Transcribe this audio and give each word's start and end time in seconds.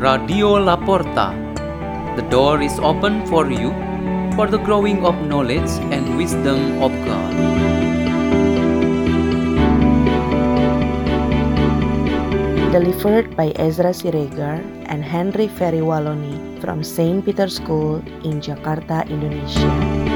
Radio 0.00 0.56
La 0.56 0.80
Porta. 0.80 1.36
The 2.16 2.24
door 2.32 2.62
is 2.62 2.78
open 2.80 3.20
for 3.26 3.52
you 3.52 3.68
for 4.32 4.46
the 4.48 4.56
growing 4.56 5.04
of 5.04 5.12
knowledge 5.28 5.68
and 5.92 6.16
wisdom 6.16 6.80
of 6.80 6.88
God. 7.04 7.32
Delivered 12.72 13.36
by 13.36 13.52
Ezra 13.60 13.92
Siregar 13.92 14.64
and 14.88 15.04
Hendrik 15.04 15.50
Fery 15.50 15.84
Waloni 15.84 16.40
from 16.62 16.82
St. 16.82 17.22
Peter's 17.22 17.56
School 17.56 18.00
in 18.24 18.40
Jakarta, 18.40 19.04
Indonesia. 19.04 20.09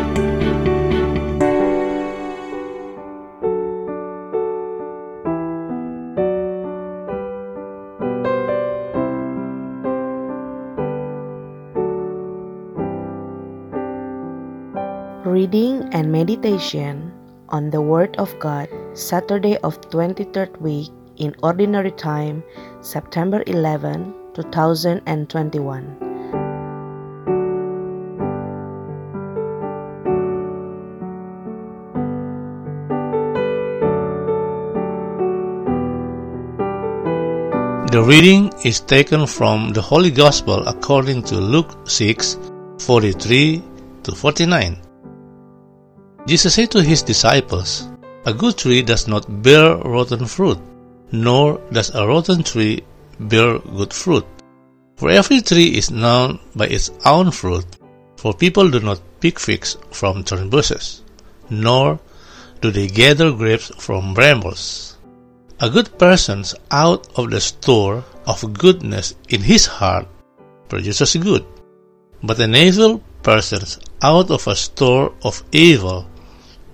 Reading 15.25 15.89
and 15.93 16.13
meditation 16.13 17.11
on 17.49 17.71
the 17.71 17.81
Word 17.81 18.15
of 18.19 18.39
God, 18.39 18.69
Saturday 18.93 19.57
of 19.65 19.81
23rd 19.89 20.61
week 20.61 20.91
in 21.17 21.35
Ordinary 21.43 21.93
Time, 21.93 22.45
September 22.83 23.43
11, 23.47 24.13
2021. 24.35 25.97
The 37.91 38.03
reading 38.05 38.53
is 38.63 38.81
taken 38.81 39.27
from 39.27 39.73
the 39.73 39.81
Holy 39.81 40.11
Gospel 40.11 40.69
according 40.69 41.23
to 41.33 41.37
Luke 41.37 41.89
6 41.89 42.37
43 42.79 43.63
to 44.03 44.13
49. 44.13 44.84
Jesus 46.27 46.55
said 46.55 46.71
to 46.71 46.83
his 46.83 47.03
disciples, 47.03 47.87
A 48.25 48.33
good 48.33 48.57
tree 48.57 48.81
does 48.81 49.07
not 49.07 49.43
bear 49.43 49.77
rotten 49.77 50.25
fruit, 50.25 50.59
nor 51.13 51.61
does 51.71 51.95
a 51.95 52.07
rotten 52.07 52.43
tree 52.43 52.83
bear 53.21 53.59
good 53.59 53.93
fruit. 53.93 54.25
For 54.97 55.11
every 55.11 55.43
tree 55.43 55.77
is 55.77 55.91
known 55.91 56.41
by 56.57 56.69
its 56.69 56.91
own 57.05 57.31
fruit, 57.31 57.67
for 58.17 58.33
people 58.33 58.71
do 58.71 58.81
not 58.81 59.03
pick 59.21 59.39
figs 59.39 59.77
from 59.91 60.25
thorn 60.25 60.49
bushes, 60.49 61.03
nor 61.51 62.01
do 62.63 62.71
they 62.71 62.87
gather 62.87 63.31
grapes 63.31 63.71
from 63.77 64.15
brambles. 64.15 64.97
A 65.61 65.69
good 65.69 65.99
person 65.99 66.43
out 66.71 67.07
of 67.19 67.31
the 67.33 67.41
store 67.41 68.03
of 68.27 68.55
goodness 68.55 69.15
in 69.29 69.43
his 69.43 69.67
heart 69.67 70.09
produces 70.71 71.17
good, 71.17 71.45
but 72.23 72.41
an 72.41 72.55
evil 72.55 73.03
person 73.23 73.61
out 74.01 74.31
of 74.31 74.47
a 74.47 74.57
store 74.57 75.13
of 75.23 75.43
evil 75.53 76.07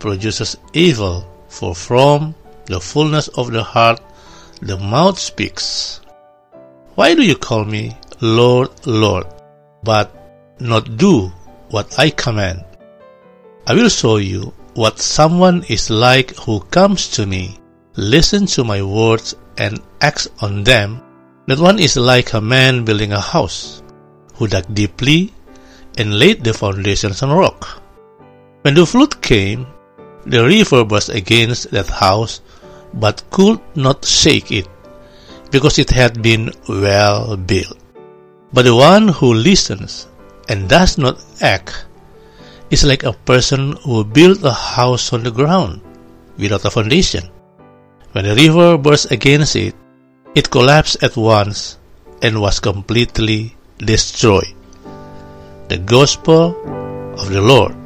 produces 0.01 0.56
evil, 0.73 1.25
for 1.48 1.75
from 1.75 2.34
the 2.67 2.81
fullness 2.81 3.29
of 3.29 3.53
the 3.53 3.62
heart 3.62 4.01
the 4.61 4.77
mouth 4.77 5.19
speaks. 5.19 6.01
Why 6.97 7.15
do 7.15 7.23
you 7.23 7.37
call 7.37 7.65
me 7.65 7.97
Lord, 8.21 8.71
Lord, 8.87 9.27
but 9.84 10.11
not 10.59 10.97
do 10.97 11.28
what 11.71 11.98
I 11.98 12.11
command? 12.11 12.65
I 13.67 13.75
will 13.75 13.89
show 13.89 14.17
you 14.17 14.53
what 14.75 14.98
someone 14.98 15.65
is 15.69 15.91
like 15.91 16.34
who 16.37 16.61
comes 16.61 17.09
to 17.17 17.27
me, 17.27 17.59
listens 17.97 18.55
to 18.55 18.65
my 18.65 18.83
words, 18.83 19.34
and 19.59 19.81
acts 20.01 20.28
on 20.41 20.65
them. 20.65 21.03
That 21.47 21.59
one 21.59 21.78
is 21.78 21.97
like 21.97 22.33
a 22.33 22.41
man 22.41 22.84
building 22.84 23.12
a 23.12 23.21
house, 23.21 23.83
who 24.34 24.47
dug 24.47 24.72
deeply 24.75 25.33
and 25.99 26.19
laid 26.19 26.44
the 26.44 26.55
foundations 26.55 27.22
on 27.22 27.31
rock. 27.31 27.83
When 28.62 28.75
the 28.75 28.87
flood 28.87 29.21
came, 29.21 29.66
the 30.26 30.44
river 30.44 30.84
burst 30.84 31.08
against 31.08 31.70
that 31.70 31.88
house, 31.88 32.41
but 32.94 33.22
could 33.31 33.60
not 33.75 34.04
shake 34.04 34.50
it, 34.53 34.69
because 35.50 35.78
it 35.78 35.91
had 35.91 36.22
been 36.22 36.53
well 36.69 37.36
built. 37.36 37.78
But 38.53 38.64
the 38.64 38.75
one 38.75 39.09
who 39.09 39.34
listens 39.34 40.09
and 40.48 40.69
does 40.69 40.98
not 40.98 41.22
act 41.41 41.86
is 42.70 42.84
like 42.84 43.03
a 43.03 43.12
person 43.12 43.76
who 43.84 44.04
built 44.04 44.42
a 44.42 44.53
house 44.53 45.12
on 45.12 45.22
the 45.22 45.30
ground 45.30 45.80
without 46.38 46.64
a 46.64 46.70
foundation. 46.70 47.28
When 48.12 48.25
the 48.25 48.34
river 48.34 48.76
burst 48.76 49.10
against 49.12 49.54
it, 49.54 49.75
it 50.34 50.50
collapsed 50.50 51.03
at 51.03 51.16
once 51.16 51.78
and 52.22 52.41
was 52.41 52.60
completely 52.60 53.56
destroyed. 53.78 54.54
The 55.69 55.78
Gospel 55.78 56.54
of 57.19 57.30
the 57.30 57.41
Lord. 57.41 57.79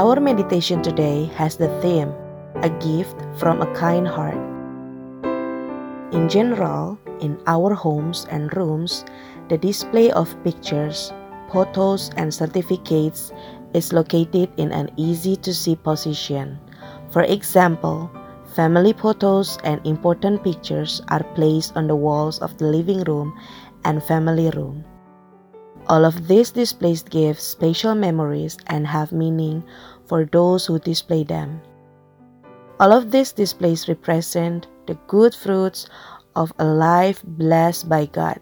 Our 0.00 0.16
meditation 0.16 0.80
today 0.80 1.28
has 1.36 1.60
the 1.60 1.68
theme 1.84 2.08
A 2.64 2.72
Gift 2.80 3.20
from 3.36 3.60
a 3.60 3.68
Kind 3.76 4.08
Heart. 4.08 4.40
In 6.16 6.24
general, 6.24 6.96
in 7.20 7.36
our 7.44 7.76
homes 7.76 8.24
and 8.32 8.48
rooms, 8.56 9.04
the 9.52 9.60
display 9.60 10.08
of 10.16 10.32
pictures, 10.40 11.12
photos, 11.52 12.08
and 12.16 12.32
certificates 12.32 13.36
is 13.76 13.92
located 13.92 14.48
in 14.56 14.72
an 14.72 14.88
easy 14.96 15.36
to 15.44 15.52
see 15.52 15.76
position. 15.76 16.56
For 17.12 17.28
example, 17.28 18.08
family 18.56 18.96
photos 18.96 19.60
and 19.68 19.84
important 19.84 20.40
pictures 20.40 21.04
are 21.12 21.28
placed 21.36 21.76
on 21.76 21.92
the 21.92 22.00
walls 22.00 22.40
of 22.40 22.56
the 22.56 22.72
living 22.72 23.04
room 23.04 23.36
and 23.84 24.00
family 24.00 24.48
room. 24.56 24.80
All 25.90 26.04
of 26.04 26.28
these 26.28 26.52
displays 26.52 27.02
give 27.02 27.40
special 27.40 27.96
memories 27.96 28.56
and 28.68 28.86
have 28.86 29.10
meaning 29.10 29.64
for 30.06 30.24
those 30.24 30.64
who 30.64 30.78
display 30.78 31.24
them. 31.24 31.60
All 32.78 32.92
of 32.92 33.10
these 33.10 33.32
displays 33.32 33.88
represent 33.88 34.68
the 34.86 34.94
good 35.08 35.34
fruits 35.34 35.88
of 36.36 36.52
a 36.60 36.64
life 36.64 37.24
blessed 37.26 37.88
by 37.88 38.06
God. 38.06 38.38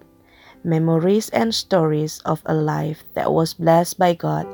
Memories 0.63 1.31
and 1.31 1.55
stories 1.55 2.21
of 2.27 2.43
a 2.45 2.53
life 2.53 3.03
that 3.15 3.33
was 3.33 3.55
blessed 3.55 3.99
by 3.99 4.13
God 4.13 4.47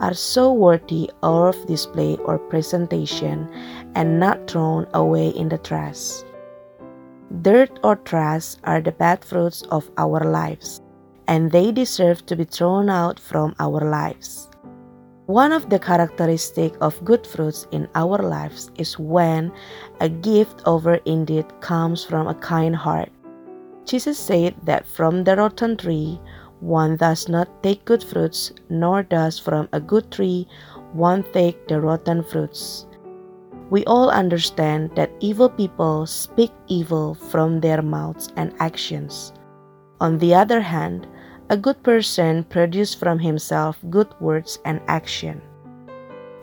are 0.00 0.14
so 0.14 0.52
worthy 0.52 1.08
of 1.22 1.54
display 1.66 2.16
or 2.16 2.36
presentation 2.50 3.46
and 3.94 4.18
not 4.18 4.50
thrown 4.50 4.88
away 4.92 5.28
in 5.28 5.48
the 5.50 5.58
trash. 5.58 6.26
Dirt 7.42 7.78
or 7.84 7.94
trash 7.94 8.56
are 8.64 8.80
the 8.80 8.90
bad 8.90 9.24
fruits 9.24 9.62
of 9.70 9.88
our 9.96 10.24
lives 10.26 10.82
and 11.30 11.52
they 11.52 11.70
deserve 11.70 12.26
to 12.26 12.34
be 12.34 12.42
thrown 12.44 12.90
out 12.90 13.18
from 13.18 13.54
our 13.60 13.80
lives. 13.80 14.50
One 15.26 15.52
of 15.52 15.70
the 15.70 15.78
characteristics 15.78 16.76
of 16.80 17.04
good 17.04 17.24
fruits 17.24 17.68
in 17.70 17.86
our 17.94 18.18
lives 18.18 18.72
is 18.76 18.98
when 18.98 19.52
a 20.00 20.08
gift 20.08 20.60
over 20.66 20.98
indeed 21.06 21.46
comes 21.60 22.04
from 22.04 22.26
a 22.26 22.34
kind 22.34 22.74
heart. 22.74 23.10
Jesus 23.86 24.18
said 24.18 24.56
that 24.64 24.84
from 24.84 25.22
the 25.22 25.36
rotten 25.36 25.76
tree 25.76 26.20
one 26.58 26.96
does 26.96 27.28
not 27.28 27.62
take 27.62 27.84
good 27.84 28.02
fruits, 28.02 28.52
nor 28.68 29.04
does 29.04 29.38
from 29.38 29.68
a 29.72 29.80
good 29.80 30.10
tree 30.10 30.48
one 30.92 31.22
take 31.32 31.68
the 31.68 31.80
rotten 31.80 32.24
fruits. 32.24 32.86
We 33.70 33.84
all 33.84 34.10
understand 34.10 34.90
that 34.96 35.14
evil 35.20 35.48
people 35.48 36.06
speak 36.06 36.50
evil 36.66 37.14
from 37.14 37.60
their 37.60 37.82
mouths 37.82 38.32
and 38.34 38.52
actions. 38.58 39.32
On 40.00 40.18
the 40.18 40.34
other 40.34 40.60
hand, 40.60 41.06
a 41.50 41.56
good 41.56 41.82
person 41.82 42.44
produces 42.44 42.94
from 42.94 43.18
himself 43.18 43.76
good 43.90 44.06
words 44.20 44.60
and 44.64 44.80
action. 44.86 45.42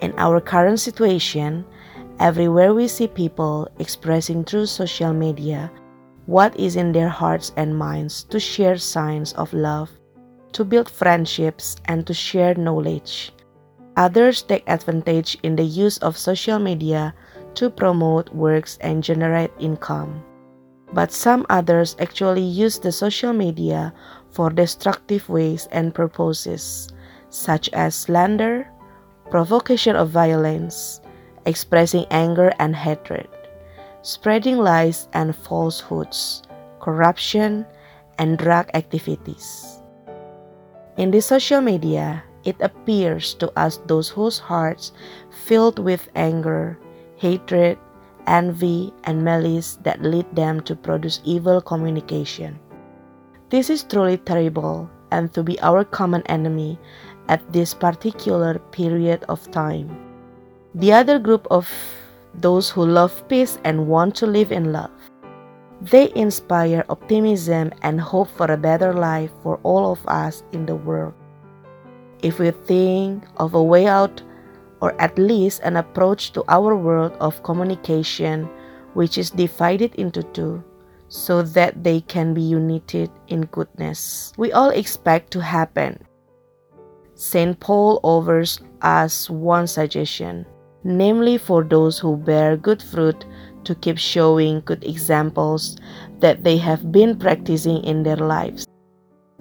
In 0.01 0.13
our 0.18 0.42
current 0.42 0.81
situation, 0.81 1.63
everywhere 2.19 2.74
we 2.74 2.89
see 2.89 3.07
people 3.07 3.69
expressing 3.80 4.44
through 4.44 4.65
social 4.65 5.13
media 5.13 5.71
what 6.25 6.54
is 6.59 6.75
in 6.75 6.92
their 6.92 7.07
hearts 7.07 7.54
and 7.56 7.71
minds 7.71 8.25
to 8.25 8.38
share 8.38 8.77
signs 8.77 9.31
of 9.33 9.54
love, 9.54 9.89
to 10.51 10.65
build 10.65 10.89
friendships, 10.89 11.77
and 11.86 12.06
to 12.06 12.13
share 12.13 12.54
knowledge. 12.56 13.31
Others 13.95 14.42
take 14.42 14.68
advantage 14.68 15.38
in 15.42 15.56
the 15.56 15.63
use 15.63 15.98
of 16.00 16.18
social 16.18 16.59
media 16.59 17.15
to 17.56 17.69
promote 17.69 18.36
works 18.36 18.77
and 18.81 19.01
generate 19.01 19.51
income. 19.57 20.21
But 20.94 21.12
some 21.12 21.45
others 21.50 21.95
actually 22.00 22.44
use 22.44 22.77
the 22.77 22.92
social 22.92 23.31
media 23.33 23.94
for 24.31 24.50
destructive 24.50 25.27
ways 25.29 25.68
and 25.71 25.94
purposes, 25.94 26.89
such 27.29 27.69
as 27.74 27.95
slander, 27.95 28.68
provocation 29.29 29.95
of 29.95 30.09
violence, 30.09 31.01
expressing 31.45 32.06
anger 32.12 32.51
and 32.59 32.75
hatred, 32.75 33.27
spreading 34.01 34.57
lies 34.57 35.07
and 35.13 35.35
falsehoods, 35.35 36.44
corruption, 36.79 37.65
and 38.18 38.38
drug 38.38 38.69
activities. 38.74 39.81
In 40.97 41.12
the 41.12 41.21
social 41.21 41.62
media, 41.62 42.23
it 42.44 42.56
appears 42.62 43.33
to 43.35 43.51
us 43.59 43.80
those 43.85 44.09
whose 44.09 44.39
hearts 44.39 44.91
filled 45.45 45.80
with 45.80 46.09
anger, 46.15 46.80
hatred, 47.18 47.77
envy, 48.25 48.94
and 49.03 49.23
malice 49.23 49.77
that 49.83 50.01
lead 50.01 50.25
them 50.35 50.62
to 50.62 50.75
produce 50.75 51.21
evil 51.23 51.62
communication. 51.62 52.59
This 53.49 53.69
is 53.69 53.83
truly 53.83 54.17
terrible 54.17 54.89
and 55.11 55.31
to 55.31 55.41
be 55.41 55.57
our 55.61 55.85
common 55.85 56.21
enemy 56.27 56.77
at 57.29 57.39
this 57.53 57.73
particular 57.73 58.59
period 58.75 59.23
of 59.29 59.39
time. 59.51 59.88
The 60.75 60.91
other 60.91 61.17
group 61.17 61.47
of 61.49 61.71
those 62.35 62.69
who 62.69 62.85
love 62.85 63.23
peace 63.29 63.57
and 63.63 63.88
want 63.88 64.15
to 64.15 64.27
live 64.27 64.51
in 64.51 64.73
love. 64.73 64.91
They 65.79 66.11
inspire 66.13 66.83
optimism 66.89 67.71
and 67.83 68.01
hope 68.01 68.27
for 68.27 68.51
a 68.51 68.57
better 68.57 68.94
life 68.94 69.31
for 69.44 69.59
all 69.63 69.94
of 69.94 70.05
us 70.07 70.44
in 70.51 70.65
the 70.65 70.75
world. 70.75 71.13
If 72.21 72.39
we 72.39 72.51
think 72.51 73.23
of 73.38 73.53
a 73.53 73.63
way 73.63 73.88
out 73.88 74.21
or 74.81 74.99
at 74.99 75.17
least 75.17 75.61
an 75.63 75.77
approach 75.77 76.33
to 76.33 76.44
our 76.49 76.75
world 76.75 77.13
of 77.21 77.44
communication 77.44 78.49
which 78.94 79.17
is 79.17 79.29
divided 79.31 79.95
into 79.95 80.21
two, 80.35 80.61
so 81.09 81.42
that 81.42 81.83
they 81.83 82.01
can 82.01 82.33
be 82.33 82.42
united 82.42 83.09
in 83.27 83.42
goodness. 83.45 84.33
We 84.38 84.51
all 84.51 84.69
expect 84.69 85.31
to 85.31 85.42
happen. 85.42 86.04
St. 87.15 87.59
Paul 87.59 88.00
offers 88.04 88.59
us 88.81 89.30
one 89.30 89.68
suggestion, 89.68 90.45
namely 90.83 91.38
for 91.38 91.63
those 91.63 91.98
who 91.98 92.18
bear 92.18 92.57
good 92.57 92.81
fruit 92.81 93.25
to 93.63 93.75
keep 93.75 93.98
showing 93.98 94.62
good 94.65 94.83
examples 94.83 95.77
that 96.19 96.44
they 96.44 96.57
have 96.57 96.92
been 96.92 97.18
practicing 97.18 97.83
in 97.83 98.04
their 98.04 98.18
lives. 98.18 98.68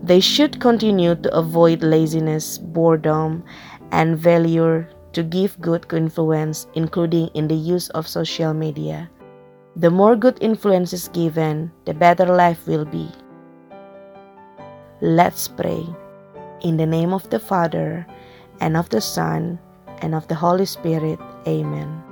They 0.03 0.21
should 0.21 0.61
continue 0.61 1.15
to 1.15 1.35
avoid 1.35 1.83
laziness, 1.83 2.59
boredom, 2.59 3.45
and 3.93 4.23
failure 4.23 4.89
to 5.13 5.23
give 5.23 5.61
good 5.61 5.87
influence, 5.93 6.67
including 6.75 7.29
in 7.35 7.49
the 7.49 7.55
use 7.55 7.89
of 7.91 8.07
social 8.07 8.53
media. 8.53 9.09
The 9.77 9.91
more 9.91 10.17
good 10.17 10.39
influence 10.41 10.95
is 10.95 11.09
given, 11.09 11.71
the 11.85 11.93
better 11.93 12.25
life 12.25 12.67
will 12.67 12.87
be. 12.87 13.13
Let's 15.03 15.49
pray. 15.49 15.85
In 16.63 16.79
the 16.79 16.87
name 16.87 17.13
of 17.13 17.29
the 17.29 17.39
Father, 17.39 18.07
and 18.61 18.75
of 18.75 18.89
the 18.89 19.03
Son, 19.03 19.59
and 20.01 20.15
of 20.15 20.27
the 20.29 20.35
Holy 20.35 20.65
Spirit. 20.65 21.21
Amen. 21.47 22.03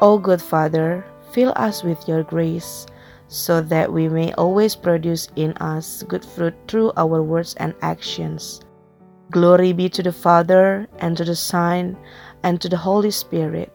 O 0.00 0.16
good 0.16 0.40
Father, 0.40 1.04
fill 1.32 1.52
us 1.56 1.82
with 1.82 1.98
your 2.06 2.22
grace, 2.22 2.86
so 3.26 3.60
that 3.62 3.92
we 3.92 4.08
may 4.08 4.32
always 4.34 4.76
produce 4.76 5.26
in 5.34 5.58
us 5.58 6.04
good 6.06 6.24
fruit 6.24 6.54
through 6.68 6.92
our 6.96 7.20
words 7.20 7.54
and 7.58 7.74
actions. 7.82 8.60
Glory 9.32 9.72
be 9.72 9.88
to 9.88 10.04
the 10.04 10.12
Father, 10.12 10.86
and 11.00 11.16
to 11.16 11.24
the 11.24 11.34
Son, 11.34 11.98
and 12.44 12.60
to 12.60 12.68
the 12.68 12.78
Holy 12.78 13.10
Spirit, 13.10 13.74